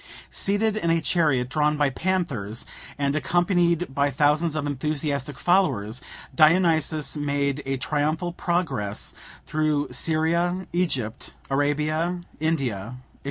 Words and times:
Seated 0.31 0.77
in 0.77 0.89
a 0.89 0.99
chariot 0.99 1.47
drawn 1.47 1.77
by 1.77 1.91
panthers, 1.91 2.65
and 2.97 3.15
accompanied 3.15 3.93
by 3.93 4.09
thousands 4.09 4.55
of 4.55 4.65
enthusiastic 4.65 5.37
followers, 5.37 6.01
Dionysus 6.33 7.15
made 7.15 7.61
a 7.67 7.77
triumphal 7.77 8.31
progress 8.33 9.13
through 9.45 9.89
Syria, 9.91 10.65
Egypt, 10.73 11.35
Arabia, 11.51 12.21
India, 12.39 12.95
&c. 12.95 13.01